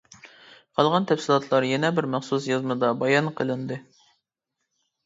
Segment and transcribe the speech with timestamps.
[0.79, 3.81] قالغان تەپسىلاتلار يەنە بىر مەخسۇس يازمىدا بايان قىلىندى.